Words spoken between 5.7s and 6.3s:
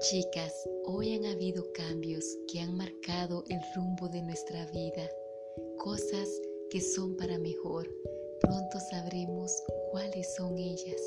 cosas